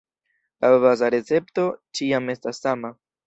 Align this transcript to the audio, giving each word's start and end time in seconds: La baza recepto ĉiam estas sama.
La 0.63 0.69
baza 0.85 1.09
recepto 1.15 1.67
ĉiam 1.99 2.35
estas 2.35 2.65
sama. 2.67 2.95